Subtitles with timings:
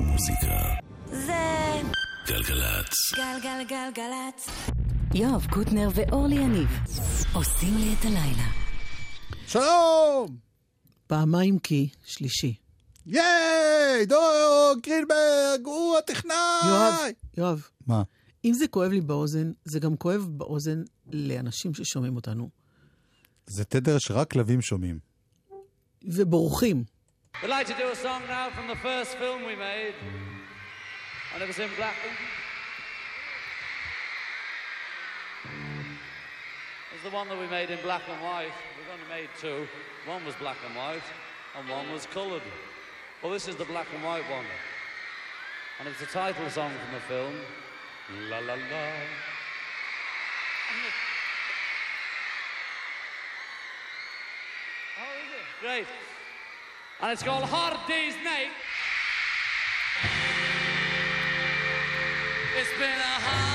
[0.00, 0.74] מוזיקה.
[1.06, 1.80] זה
[2.26, 2.94] גלגלצ.
[3.16, 4.48] גלגלגלגלצ.
[5.14, 6.68] יואב קוטנר ואורלי יניב
[7.34, 8.48] עושים לי את הלילה.
[9.46, 10.36] שלום!
[11.06, 12.54] פעמיים כי, שלישי.
[13.06, 14.06] ייי!
[14.06, 16.34] דור גרינברג, הוא הטכנאי!
[16.68, 16.94] יואב,
[17.36, 18.02] יואב, מה?
[18.44, 20.82] אם זה כואב לי באוזן, זה גם כואב באוזן
[21.12, 22.48] לאנשים ששומעים אותנו.
[23.46, 24.98] זה תדר שרק כלבים שומעים.
[26.04, 26.84] ובורחים.
[27.40, 29.94] We'd like to do a song now from the first film we made,
[31.34, 31.96] and it was in black.
[35.44, 35.50] It
[36.92, 38.52] was the one that we made in black and white.
[38.78, 39.66] We've only made two.
[40.06, 41.02] One was black and white,
[41.58, 42.42] and one was coloured.
[43.22, 44.46] Well, this is the black and white one,
[45.80, 47.34] and it's the title song from the film.
[48.30, 48.58] La la la.
[55.00, 55.60] Oh, is it?
[55.60, 55.86] Great.
[57.02, 58.52] And it's called Hard Day's Night.
[62.56, 63.51] It's been a hard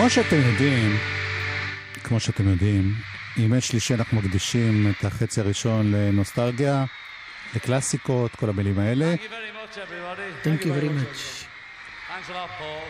[0.00, 0.96] כמו שאתם יודעים,
[2.04, 2.92] כמו שאתם יודעים,
[3.36, 6.84] ימי שלישי אנחנו מקדישים את החצי הראשון לנוסטלגיה,
[7.56, 9.14] לקלאסיקות, כל המילים האלה.
[9.14, 10.46] Thank you very much, everybody.
[10.46, 11.46] Thank you very much.
[12.08, 12.84] Thanks a lot, Paul.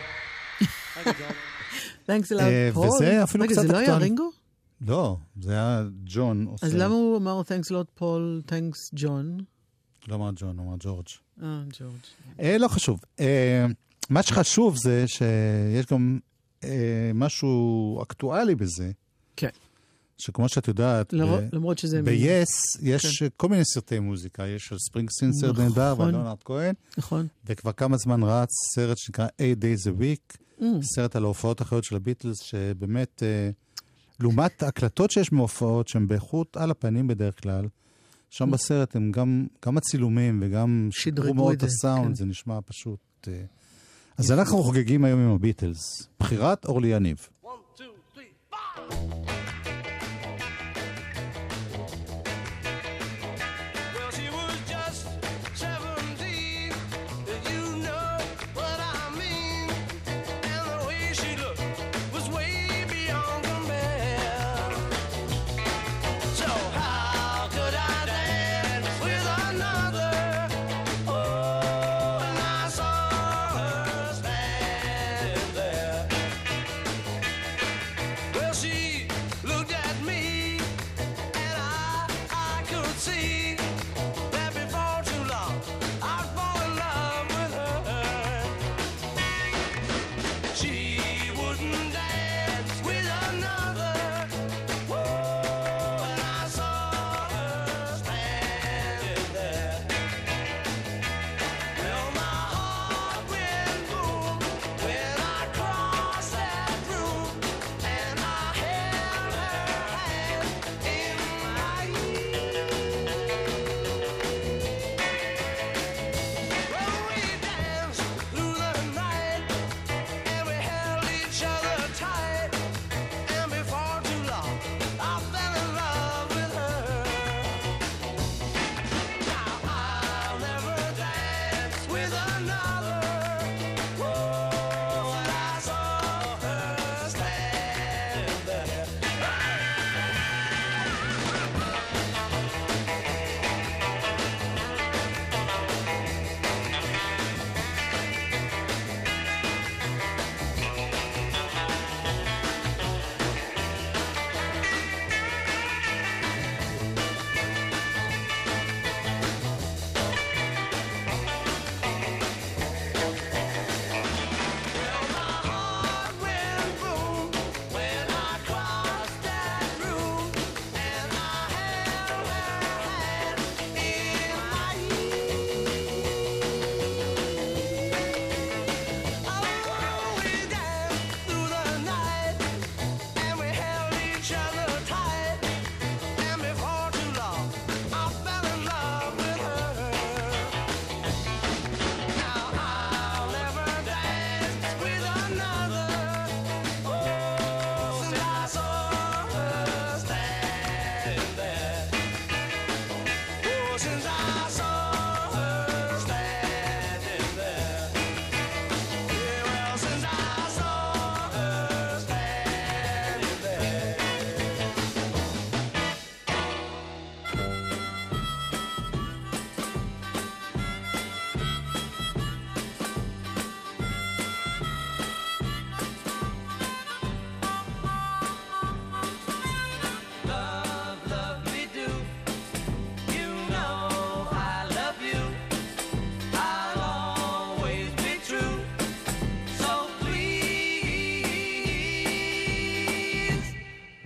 [2.73, 2.87] פול.
[2.87, 3.97] וזה אפילו רגע, קצת זה לא היה.
[3.97, 4.31] רינגו?
[4.81, 6.65] לא, זה היה ג'ון עושה.
[6.65, 9.37] אז למה הוא אמר thanks a lot, פול, thanks ג'ון?
[10.07, 11.07] לא אמר ג'ון, הוא אמר ג'ורג'.
[11.43, 11.99] אה, ג'ורג'.
[12.39, 12.99] אה, לא חשוב.
[13.19, 13.65] אה,
[14.09, 16.19] מה שחשוב זה שיש גם
[16.63, 16.69] אה,
[17.13, 18.91] משהו אקטואלי בזה,
[19.35, 19.49] כן.
[20.17, 21.13] שכמו שאת יודעת,
[21.53, 22.01] למרות- שזה...
[22.01, 25.63] ב-yes יש כל מיני סרטי מוזיקה, יש של ספרינגסטין, סרט נכון.
[25.65, 27.27] נהדר, ועל ליאונרד כהן, נכון.
[27.45, 30.63] וכבר כמה זמן רץ סרט שנקרא 8 Days a Week, Mm.
[30.95, 33.49] סרט על ההופעות האחרות של הביטלס, שבאמת, אה,
[34.19, 37.67] לעומת הקלטות שיש מהופעות, שהן באיכות על הפנים בדרך כלל,
[38.29, 42.13] שם בסרט הם גם, גם הצילומים וגם שידרו מאוד את הסאונד, כן.
[42.15, 42.99] זה נשמע פשוט...
[43.27, 43.33] אה.
[44.21, 46.07] אז אנחנו חוגגים היום עם הביטלס.
[46.19, 47.27] בחירת אורלי יניב.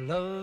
[0.07, 0.34] love.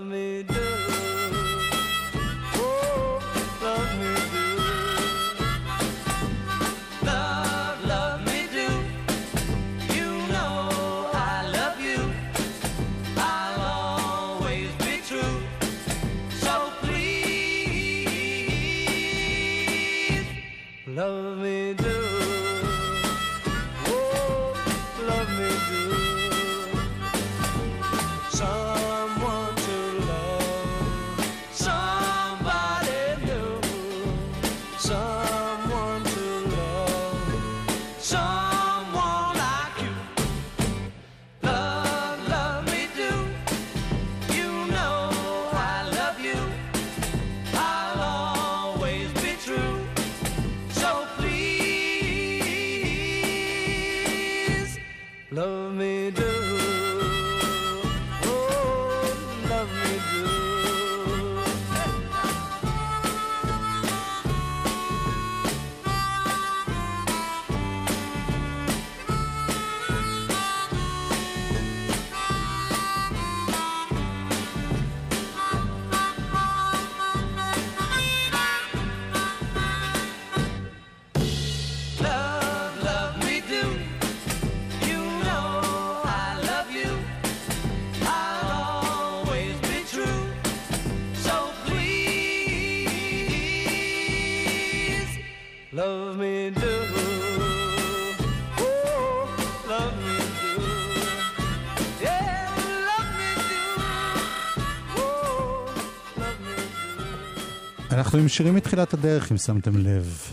[108.12, 110.32] אנחנו עם שירים מתחילת הדרך, אם שמתם לב.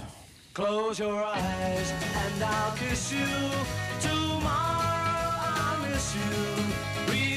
[0.55, 1.89] Close your eyes
[2.21, 3.29] and I'll kiss you.
[4.01, 7.28] Tomorrow I'll miss you.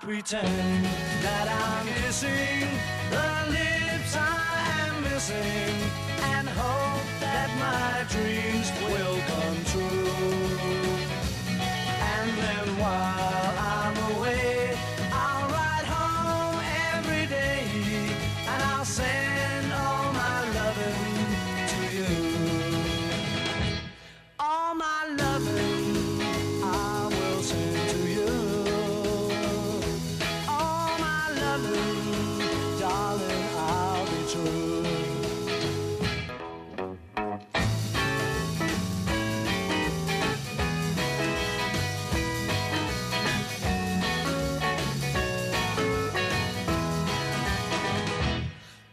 [0.00, 0.84] I'll pretend
[1.22, 2.68] that I'm missing
[3.10, 5.74] the lips I am missing
[6.22, 10.08] and hope that my dreams will come true.
[12.14, 14.57] And then while I'm away.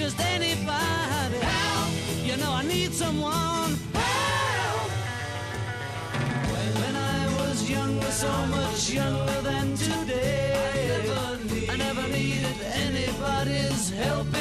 [0.00, 1.36] just anybody.
[1.36, 1.92] Help!
[2.24, 3.72] You know I need someone.
[3.92, 4.90] Help!
[6.80, 12.58] When I was younger, so much younger than today, I never, need I never needed
[12.86, 14.39] anybody's help.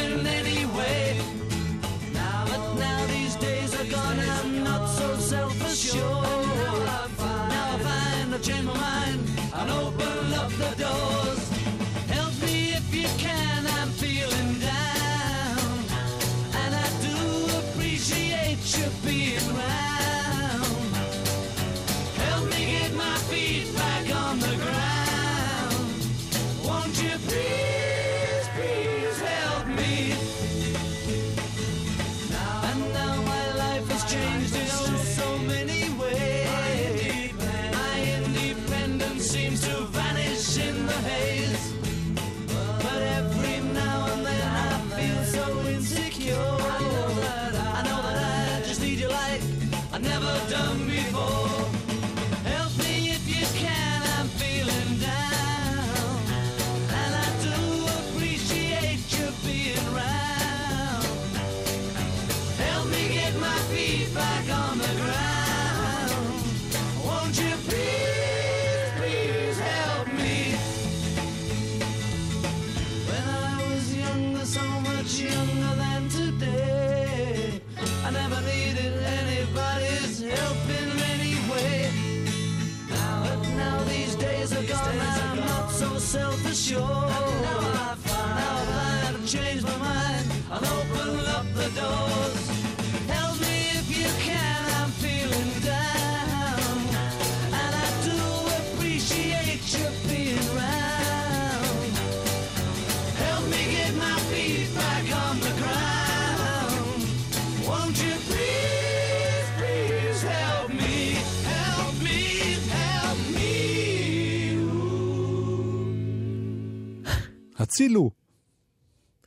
[117.80, 118.12] הצילו.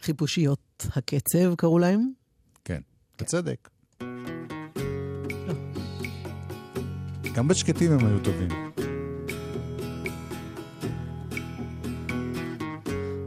[0.00, 2.12] חיפושיות הקצב קראו להם.
[2.64, 2.80] כן,
[3.18, 3.68] בצדק.
[7.34, 8.48] גם בשקטים הם היו טובים.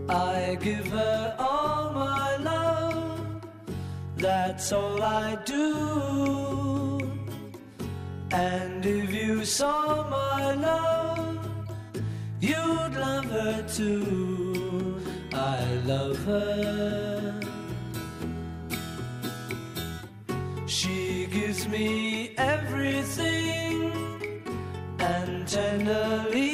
[0.10, 3.42] I give her all my love,
[4.18, 5.68] that's all I do.
[8.32, 9.80] And if you saw
[10.18, 11.40] my love,
[12.42, 14.55] you'd love her too.
[15.46, 17.40] I love her.
[20.66, 23.94] She gives me everything
[24.98, 26.50] and tenderly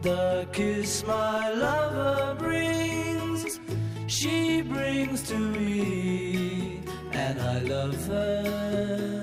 [0.00, 3.60] the kiss my lover brings,
[4.06, 6.80] she brings to me,
[7.12, 9.22] and I love her.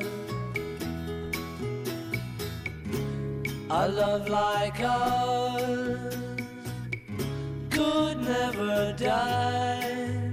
[3.71, 5.98] A love like ours
[7.79, 10.31] could never die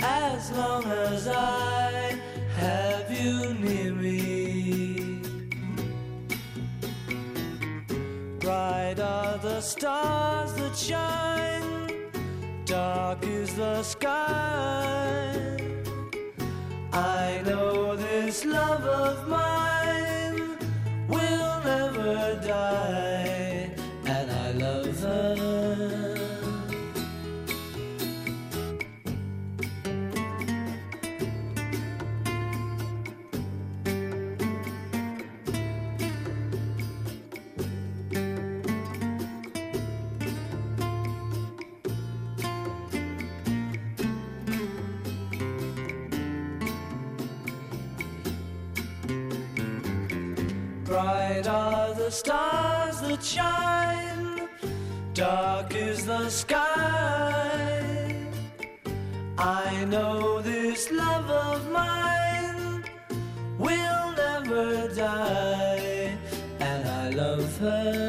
[0.00, 2.14] as long as I
[2.62, 5.22] have you near me.
[8.38, 12.10] Bright are the stars that shine,
[12.66, 15.32] dark is the sky.
[16.92, 20.58] I know this love of mine
[21.08, 23.37] will never die,
[51.38, 54.48] Bright are the stars that shine,
[55.14, 58.12] dark is the sky.
[59.38, 62.82] I know this love of mine
[63.56, 66.18] will never die,
[66.58, 68.07] and I love her.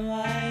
[0.00, 0.41] Know I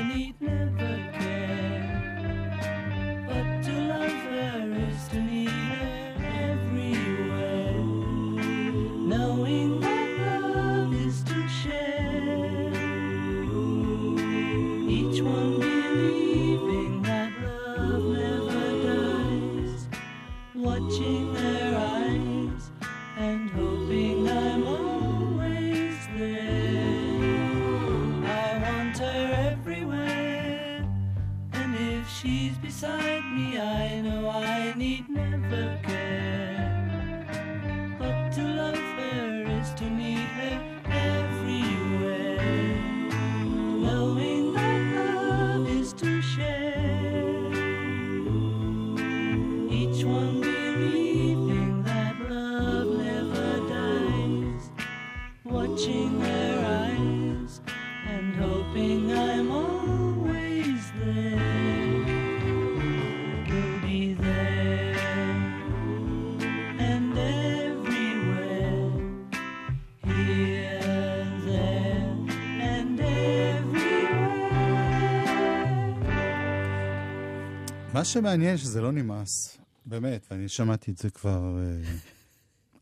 [78.02, 81.98] מה שמעניין שזה לא נמאס, באמת, ואני שמעתי את זה כבר אה,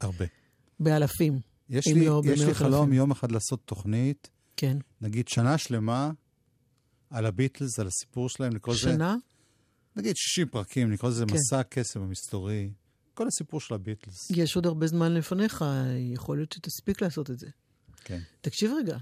[0.01, 0.25] הרבה.
[0.79, 1.39] באלפים.
[1.69, 2.93] יש לי, לא יש לי חלום אלפים.
[2.93, 4.77] יום אחד לעשות תוכנית, כן.
[5.01, 6.11] נגיד שנה שלמה,
[7.09, 9.15] על הביטלס, על הסיפור שלהם, לקרוא לזה, שנה?
[9.95, 11.33] נגיד 60 פרקים, לקרוא לזה כן.
[11.33, 12.69] מסע הקסם המסתורי.
[13.13, 14.31] כל הסיפור של הביטלס.
[14.31, 15.65] יש עוד הרבה זמן לפניך,
[16.13, 17.47] יכול להיות שתספיק לעשות את זה.
[18.03, 18.19] כן.
[18.41, 18.97] תקשיב רגע.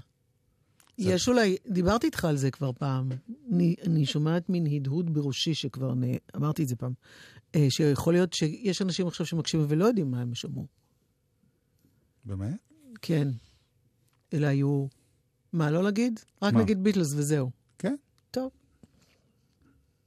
[0.98, 3.08] זה- יש אולי, דיברתי איתך על זה כבר פעם.
[3.52, 6.02] אני, אני שומעת מין הדהוד בראשי שכבר, נ,
[6.36, 6.92] אמרתי את זה פעם,
[7.54, 10.66] אה, שיכול להיות שיש אנשים עכשיו שמקשיבים ולא יודעים מה הם שמעו.
[12.24, 12.54] באמת?
[13.02, 13.28] כן.
[14.32, 14.86] אלא היו...
[15.52, 16.20] מה, לא נגיד?
[16.42, 16.60] רק מה?
[16.62, 17.50] נגיד ביטלס וזהו.
[17.78, 17.94] כן.
[18.30, 18.50] טוב.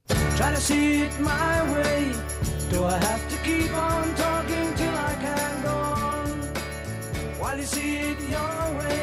[0.08, 2.02] Try to see it my way.
[2.72, 5.76] Do I have to keep on talking till I can go
[6.08, 6.28] on?
[7.40, 9.00] While you see it your way,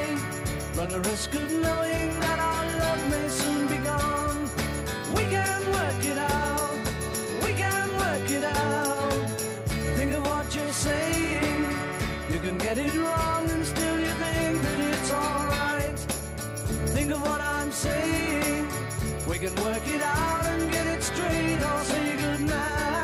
[0.79, 4.41] run the risk of knowing that our love may soon be gone.
[5.13, 6.79] We can work it out.
[7.43, 9.29] We can work it out.
[9.97, 11.61] Think of what you're saying.
[12.33, 15.99] You can get it wrong and still you think that it's alright.
[16.95, 18.65] Think of what I'm saying.
[19.27, 22.98] We can work it out and get it straight or say goodnight.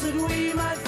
[0.00, 0.87] That we might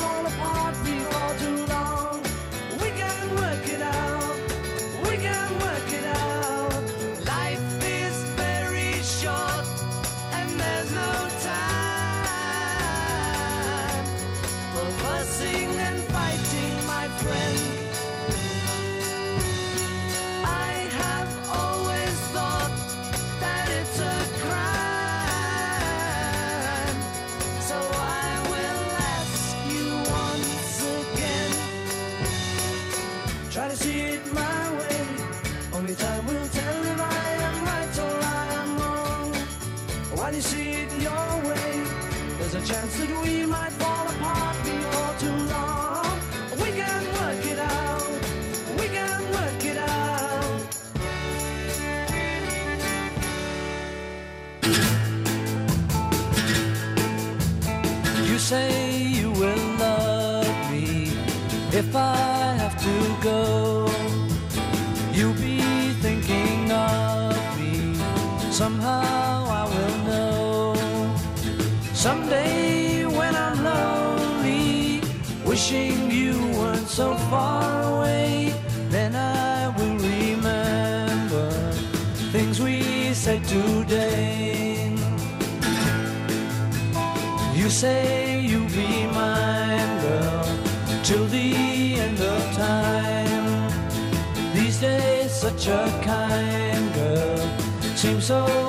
[98.31, 98.60] so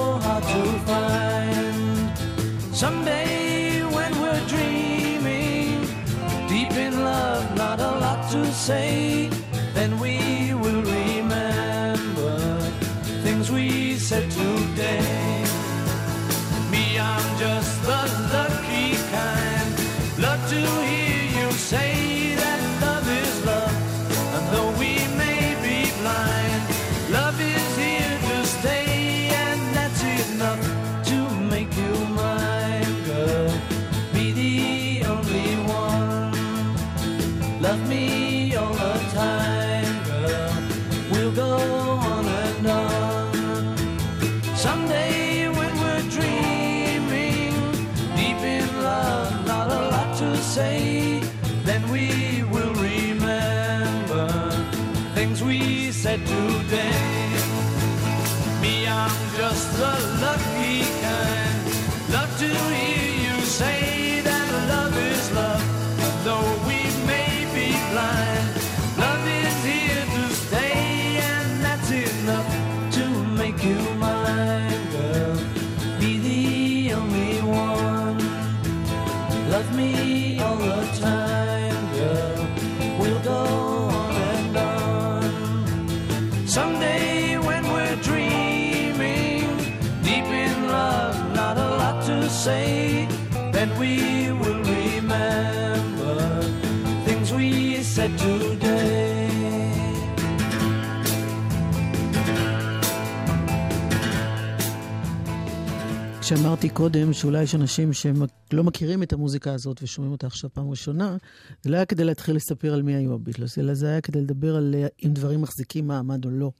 [106.36, 111.18] כשאמרתי קודם שאולי יש אנשים שלא מכירים את המוזיקה הזאת ושומעים אותה עכשיו פעם ראשונה,
[111.62, 114.56] זה לא היה כדי להתחיל לספר על מי היו הביטלס, אלא זה היה כדי לדבר
[114.56, 116.52] על אה, אם דברים מחזיקים מעמד או לא.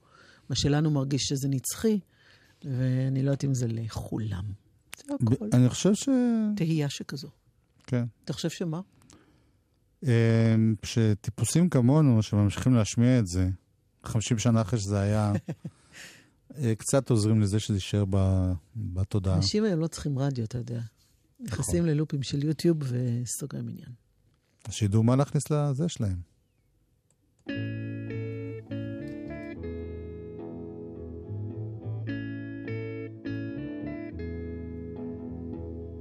[0.50, 2.00] מה שלנו מרגיש שזה נצחי,
[2.64, 4.44] ואני לא יודעת אם זה לכולם.
[4.96, 5.48] זה ב- הכל.
[5.52, 6.08] אני חושב ש...
[6.56, 7.28] תהייה שכזו.
[7.86, 8.04] כן.
[8.24, 8.80] אתה חושב שמה?
[10.06, 13.48] אה, שטיפוסים כמונו, שממשיכים להשמיע את זה,
[14.04, 15.32] 50 שנה אחרי שזה היה,
[16.78, 19.36] קצת עוזרים לזה שזה יישאר ב- בתודעה.
[19.36, 20.80] אנשים היום לא צריכים רדיו, אתה יודע.
[21.40, 23.88] נכנסים ללופים של יוטיוב וסוגרים עניין.
[24.64, 26.16] אז שידעו מה להכניס לזה שלהם.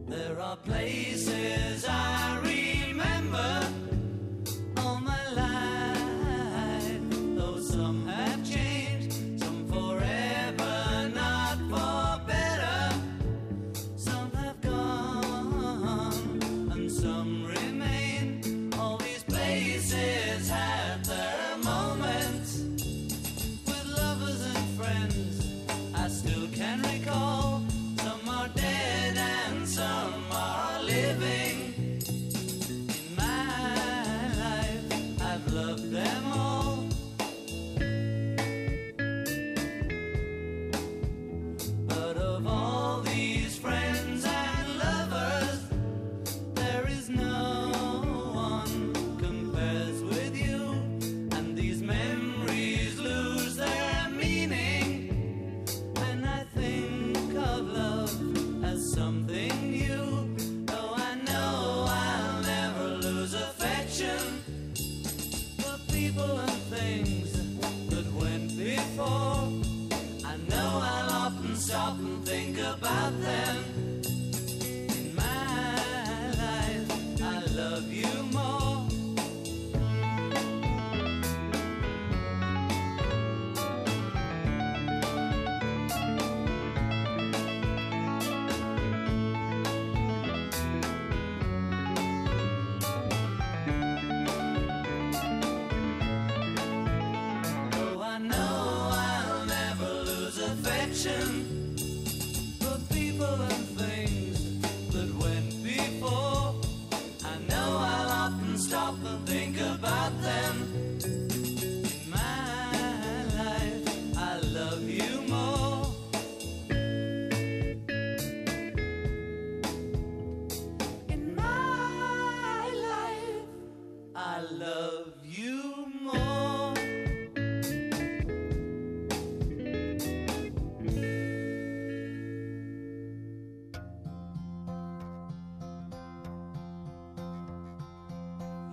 [0.07, 2.30] There are places I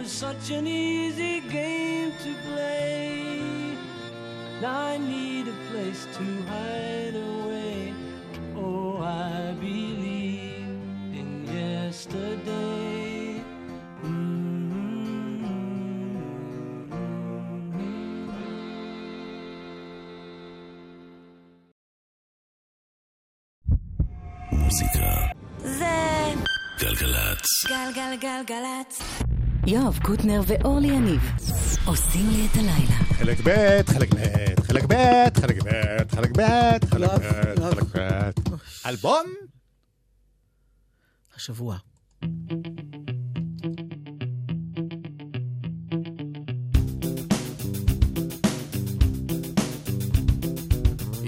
[0.00, 3.76] was such an easy game to play.
[4.62, 7.92] Now I need a place to hide away.
[8.56, 10.68] Oh, I believe
[11.20, 13.42] in yesterday.
[24.52, 25.26] מוזיקה.
[25.58, 25.86] זה...
[26.78, 27.46] גלגלצ.
[27.68, 29.29] גלגלגלגלצ.
[29.66, 31.20] יואב קוטנר ואורלי יניב
[31.84, 32.96] עושים לי את הלילה.
[33.12, 34.94] חלק ב', חלק ב', חלק ב',
[35.40, 35.70] חלק ב',
[36.14, 38.30] חלק ב', חלק ב'.
[38.86, 39.26] אלבום?
[41.36, 41.76] השבוע.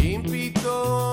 [0.01, 1.12] אם פתאום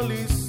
[0.00, 0.39] Holly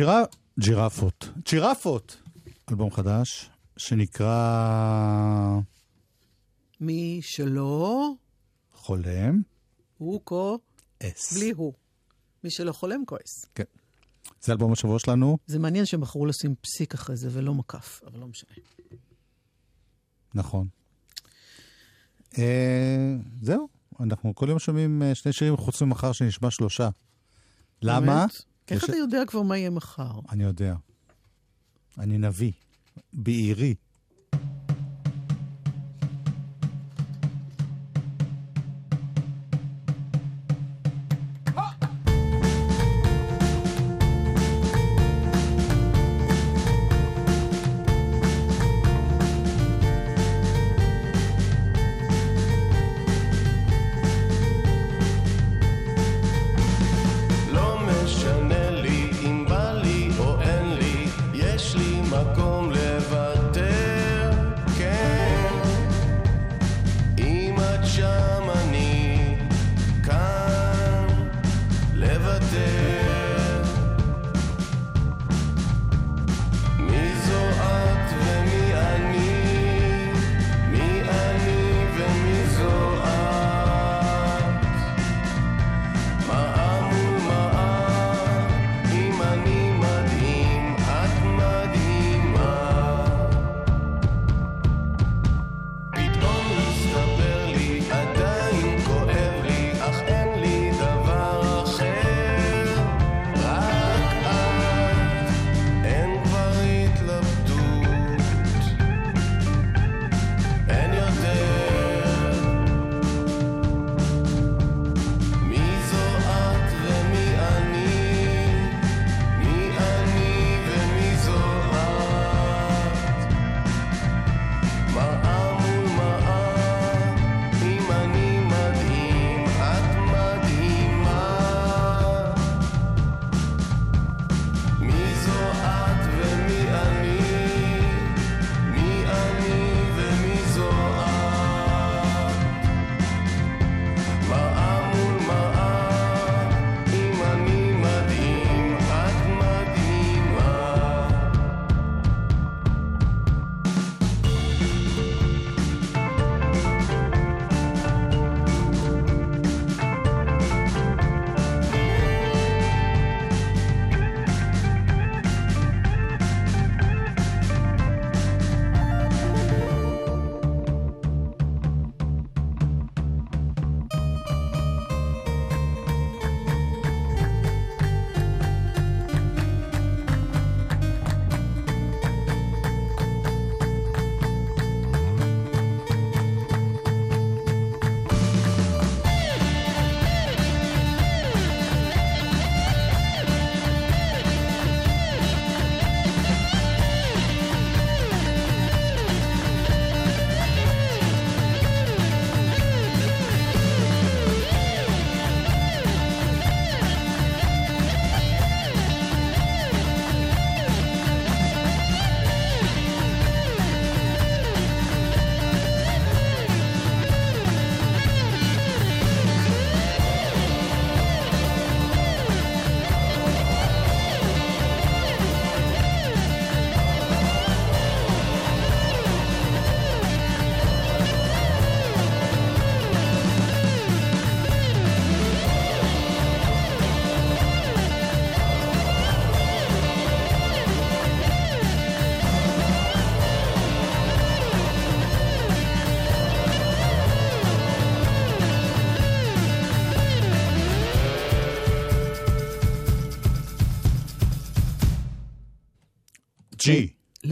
[0.00, 0.22] ג'ירה...
[0.60, 1.28] ג'ירפות.
[1.50, 2.22] ג'ירפות!
[2.70, 5.58] אלבום חדש, שנקרא
[6.80, 8.10] מי שלא,
[8.72, 9.42] חולם
[9.98, 11.32] הוא כועס.
[11.34, 11.72] בלי הוא.
[12.44, 13.46] מי שלא חולם כועס.
[13.54, 13.64] כן.
[14.40, 18.20] זה אלבום השבוע שלנו, זה מעניין שהם בחרו לשים פסיק אחרי זה ולא מקף, אבל
[18.20, 18.50] לא משנה.
[20.34, 20.68] נכון.
[22.38, 23.68] אה, זהו,
[24.00, 26.88] אנחנו כל יום שומעים אה, שני שירים חוץ ממחר שנשמע שלושה.
[27.82, 28.26] למה?
[28.26, 28.49] באמת?
[28.68, 30.20] איך יש- אתה יודע כבר מה יהיה מחר?
[30.30, 30.74] אני יודע.
[31.98, 32.52] אני נביא.
[33.12, 33.74] בעירי.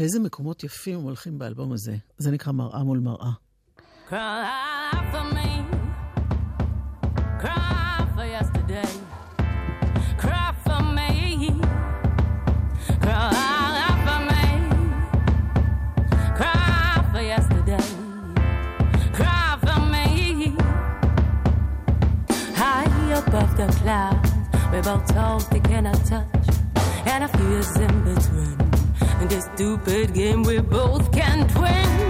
[0.09, 1.97] לאיזה מקומות יפים הם הולכים באלבום הזה.
[2.19, 3.31] זה נקרא מראה מול מראה.
[23.29, 24.31] Above the clouds.
[24.73, 26.47] we both told they cannot touch,
[27.13, 28.68] and a few is in between.
[29.21, 32.08] in this stupid game we both can't win.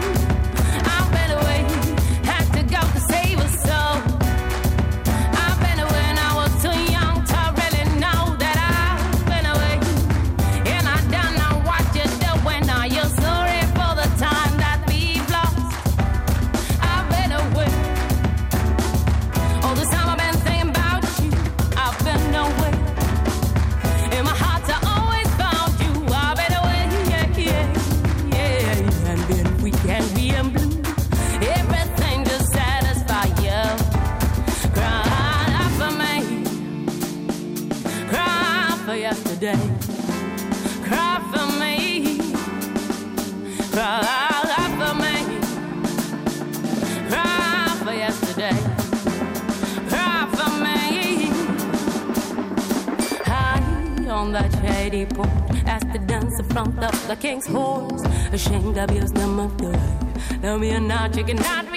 [61.18, 61.67] kicking out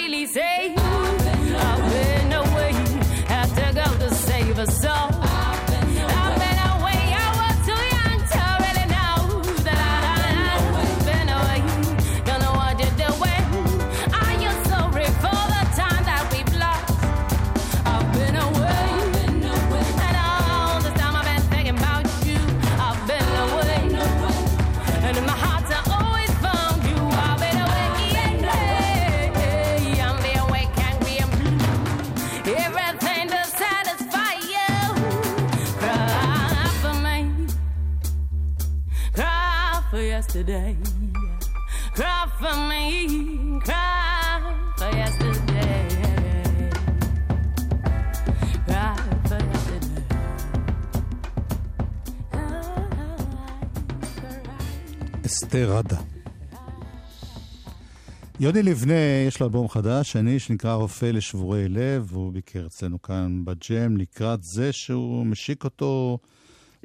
[58.41, 58.93] יוני לבנה,
[59.27, 64.43] יש לו אלבום חדש, שני, שנקרא רופא לשבורי לב, והוא ביקר אצלנו כאן בג'ם לקראת
[64.43, 66.19] זה שהוא משיק אותו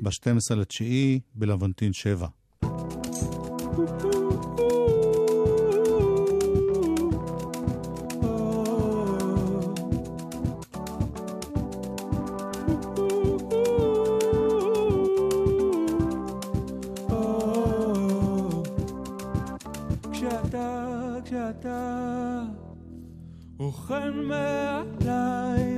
[0.03, 2.27] ב-12 לתשיעי בלוונטין 7.
[21.27, 22.43] כשאתה
[23.59, 25.76] רוכן מעליי.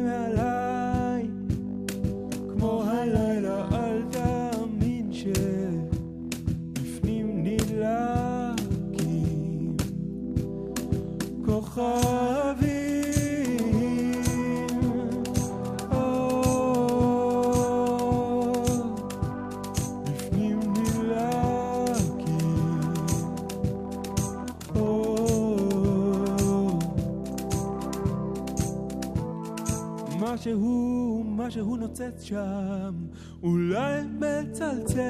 [32.20, 32.94] שם,
[33.42, 35.07] אולי מצלצל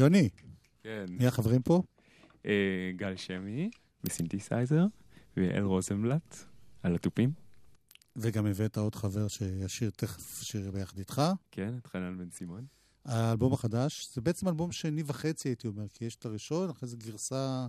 [0.00, 0.28] יוני,
[0.82, 1.04] כן.
[1.08, 1.82] מי החברים פה?
[2.46, 3.70] אה, גל שמי
[4.04, 4.86] בסינתסייזר,
[5.36, 6.36] ואל רוזנבלט
[6.82, 7.32] על התופים.
[8.16, 11.22] וגם הבאת עוד חבר שישיר תכף שיר ביחד איתך.
[11.50, 12.66] כן, את חנן בן סימון.
[13.04, 16.96] האלבום החדש, זה בעצם אלבום שני וחצי, הייתי אומר, כי יש את הראשון, אחרי זה
[16.96, 17.66] גרסה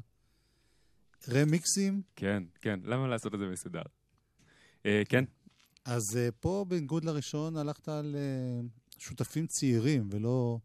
[1.29, 2.01] רמיקסים.
[2.15, 3.81] כן, כן, למה לעשות את זה מסודר?
[4.85, 5.23] אה, כן,
[5.85, 10.59] אז uh, פה, בניגוד לראשון, הלכת על uh, שותפים צעירים, ולא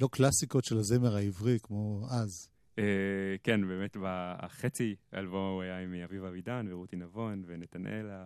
[0.00, 2.48] לא קלאסיקות של הזמר העברי, כמו אז.
[2.78, 2.84] אה,
[3.42, 8.24] כן, באמת, החצי האלבום הוא היה עם אביב אבידן ורותי נבון ונתנאלה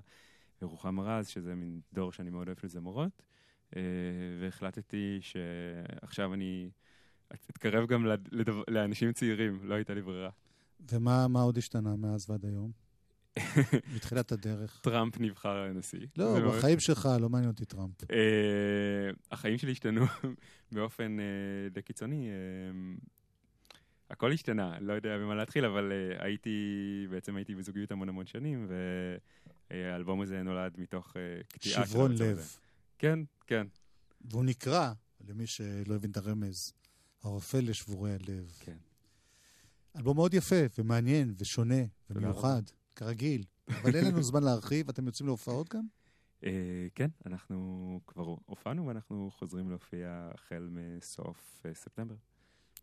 [0.62, 3.22] ורוחמה רז, שזה מין דור שאני מאוד אוהב של זמורות.
[3.76, 3.82] אה,
[4.40, 6.70] והחלטתי שעכשיו אני
[7.50, 8.06] אתקרב גם
[8.68, 10.30] לאנשים צעירים, לא הייתה לי ברירה.
[10.90, 12.83] ומה מה עוד השתנה מאז ועד היום?
[13.94, 14.80] מתחילת הדרך.
[14.82, 16.06] טראמפ נבחר לנשיא.
[16.16, 18.10] לא, בחיים שלך לא מעניין אותי טראמפ.
[18.10, 20.04] אה, החיים שלי השתנו
[20.72, 21.24] באופן אה,
[21.70, 22.28] די קיצוני.
[22.28, 22.94] אה,
[24.10, 26.58] הכל השתנה, לא יודע במה להתחיל, אבל אה, הייתי,
[27.10, 28.68] בעצם הייתי בזוגיות המון המון שנים,
[29.70, 32.22] והאלבום הזה נולד מתוך אה, קטיעה של שברון לב.
[32.22, 32.58] הזה.
[32.98, 33.66] כן, כן,
[34.20, 34.92] והוא נקרא,
[35.28, 36.72] למי שלא הבין את הרמז,
[37.22, 38.52] הרופא לשבורי הלב.
[38.60, 38.76] כן.
[39.96, 42.62] אלבום מאוד יפה ומעניין ושונה ומיוחד,
[42.96, 43.44] כרגיל.
[43.68, 45.86] אבל אין לנו זמן להרחיב, אתם יוצאים להופעות גם?
[46.44, 52.14] אה, כן, אנחנו כבר הופענו ואנחנו חוזרים להופיע החל מסוף אה, ספטמבר.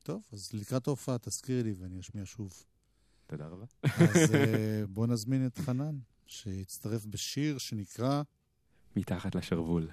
[0.04, 2.64] טוב, אז לקראת ההופעה תזכירי לי ואני אשמיע שוב.
[3.28, 3.66] תודה רבה.
[3.84, 8.22] אז אה, בואו נזמין את חנן, שיצטרף בשיר שנקרא
[8.96, 9.88] מתחת לשרוול.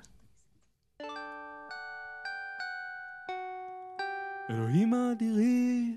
[4.51, 5.97] אלוהים אדירי,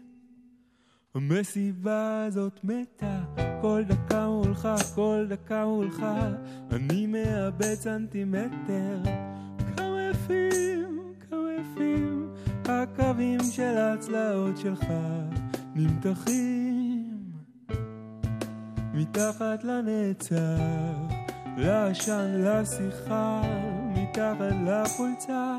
[1.16, 3.20] המסיבה הזאת מתה,
[3.62, 6.05] כל דקה מולך, כל דקה מולך,
[6.72, 8.97] אני מאבד סנטימטר.
[9.78, 12.34] כמה יפים, כמה יפים,
[12.66, 14.86] הקווים של הצלעות שלך
[15.76, 17.22] נמתחים.
[18.93, 20.38] מתחת לנצח,
[21.57, 23.41] לעשן, לשיחה,
[23.93, 25.57] מתחת לחולצה.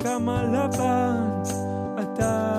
[0.00, 1.42] כמה לבן
[2.02, 2.57] אתה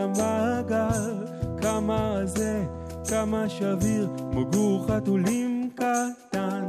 [0.00, 1.14] למעגל.
[1.62, 2.64] כמה זה,
[3.08, 6.66] כמה שביר כמו גור חתולים קטן.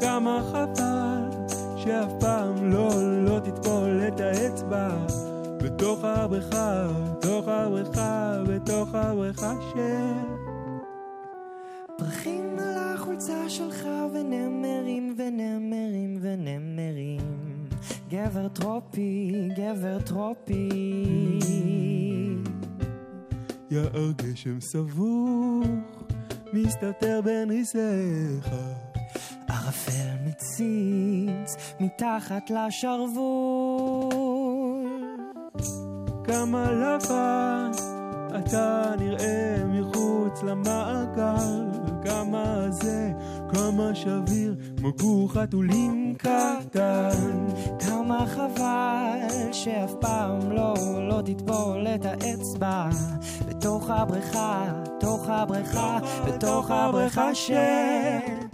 [0.00, 1.46] כמה חבל
[1.76, 2.90] שאף פעם לא,
[3.24, 4.88] לא תטבול את האצבע.
[5.62, 6.86] בתוך הבריכה,
[7.18, 10.40] בתוך הבריכה, בתוך הבריכה של...
[11.98, 17.20] פרחים על החולצה שלך ונמרים ונמרים ונמרים.
[18.10, 20.68] גבר טרופי, גבר טרופי
[23.70, 25.66] יער גשם סבוך
[26.52, 28.48] מסתתר בין ריסיך
[29.48, 34.00] ערפל מציץ מתחת לשרוול.
[36.24, 37.70] כמה לבן
[38.36, 41.80] אתה נראה מחוץ למעגל.
[42.04, 43.12] כמה זה,
[43.54, 47.46] כמה שביר כמו גור חתולים קטן.
[47.78, 50.74] כמה חבל שאף פעם לא,
[51.08, 52.88] לא תטבול את האצבע
[53.60, 58.49] בתוך הבריכה, בתוך הבריכה, בתוך הבריכה של...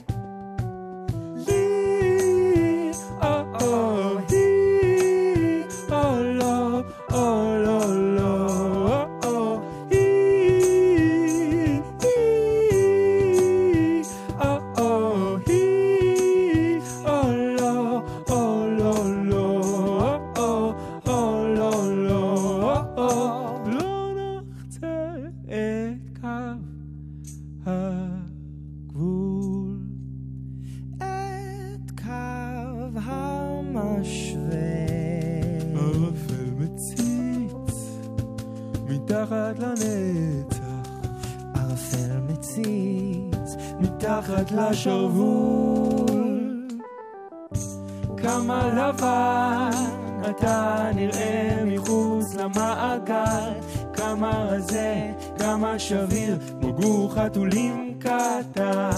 [44.76, 46.66] מתחת לשרוול.
[48.16, 49.70] כמה לבן
[50.30, 53.52] אתה נראה מחוץ למעגל,
[53.92, 58.90] כמה רזה, כמה שביר, כמו גור חתולים קטן.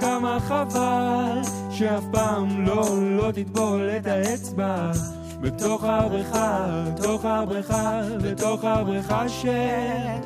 [0.00, 1.40] כמה חבל
[1.70, 4.90] שאף פעם לא, לא תטבול את האצבע
[5.40, 10.25] בתוך הבריכה, בתוך הבריכה, בתוך הבריכה של...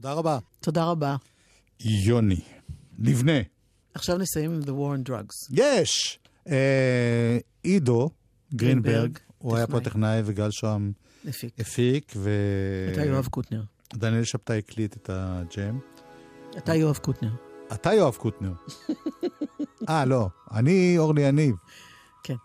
[0.00, 0.38] תודה רבה.
[0.60, 1.16] תודה רבה.
[1.80, 2.40] יוני,
[2.98, 3.32] לבנה.
[3.94, 5.48] עכשיו נסיים עם The War on Drugs.
[5.50, 6.18] יש!
[6.48, 8.10] אה, עידו
[8.54, 10.92] גרינברג, הוא היה פה טכנאי וגל שוהם
[11.58, 12.12] הפיק.
[12.92, 13.62] אתה יואב קוטנר.
[13.94, 15.78] דניאל שבתאי הקליט את הג'ם.
[16.56, 17.32] אתה יואב קוטנר.
[17.72, 18.52] אתה יואב קוטנר.
[19.88, 20.28] אה, לא.
[20.52, 21.54] אני אורלי יניב.
[22.22, 22.36] כן.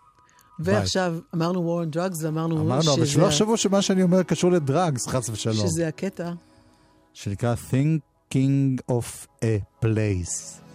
[0.58, 5.06] ועכשיו, אמרנו war on drugs, אמרנו אמרנו, אבל שלא יחשבו שמה שאני אומר קשור לדרגס,
[5.06, 5.66] חס ושלום.
[5.66, 6.32] שזה הקטע
[7.16, 10.65] שנקרא Thinking of a Place.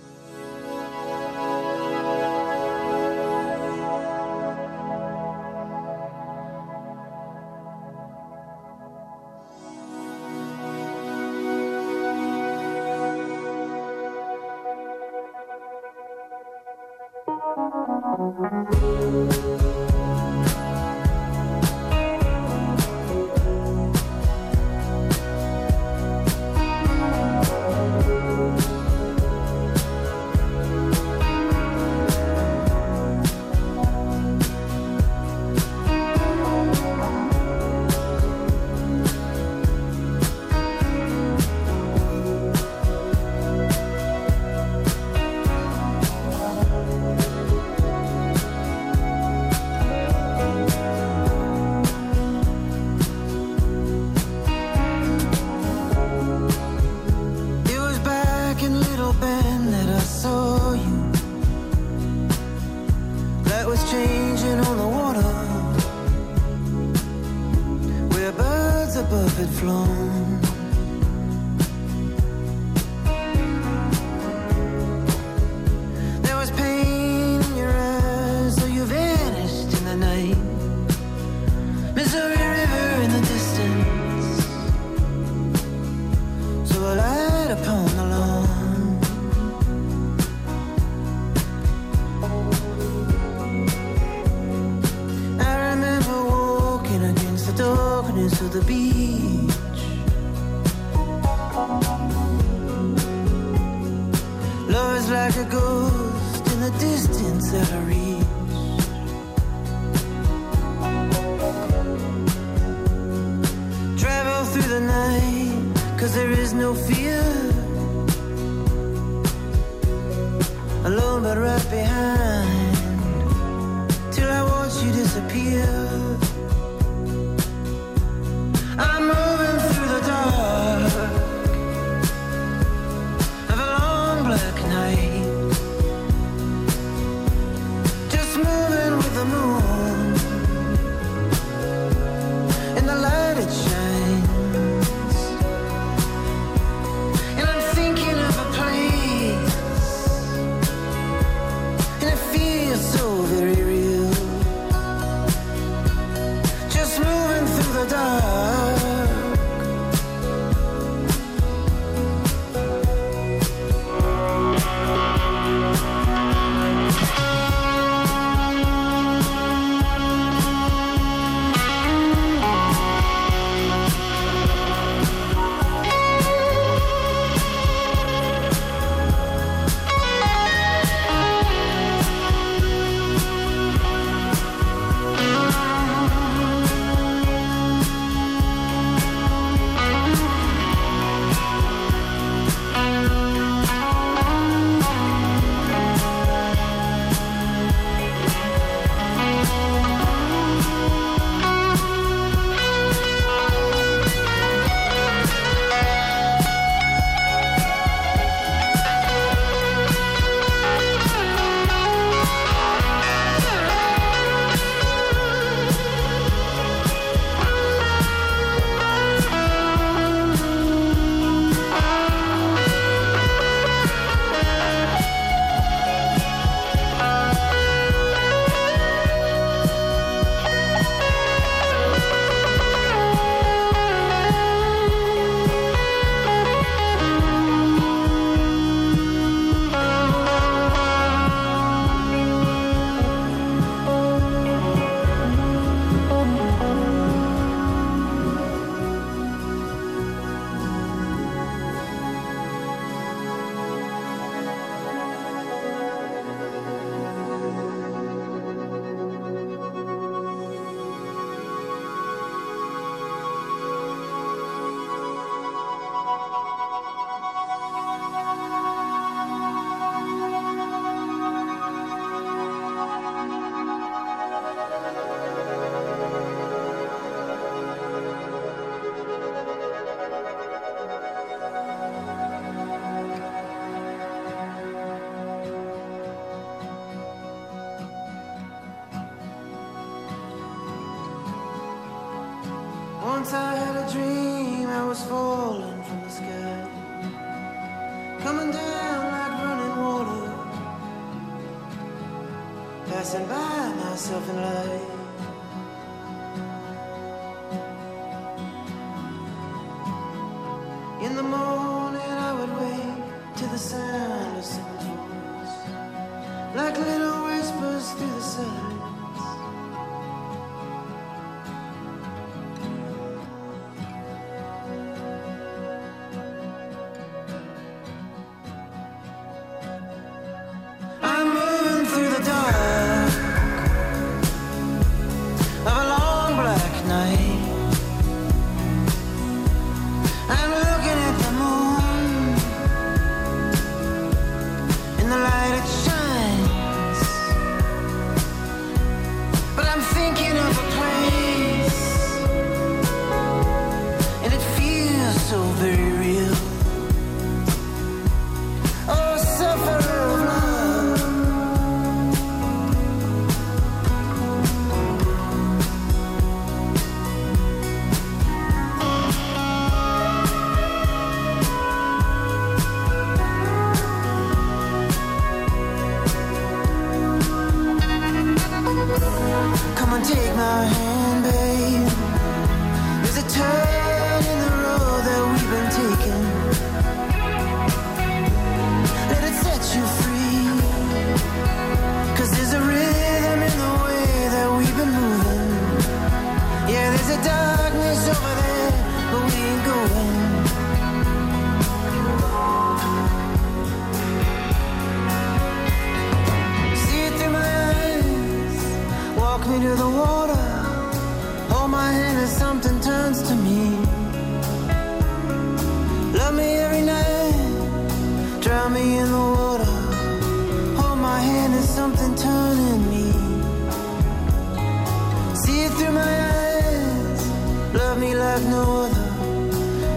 [428.31, 429.07] have no other.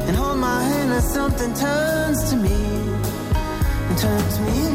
[0.06, 2.60] And hold my hand as something turns to me
[3.88, 4.73] and turns me